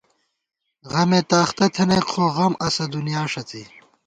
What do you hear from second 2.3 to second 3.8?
غم اسہ دُنیا ݭڅی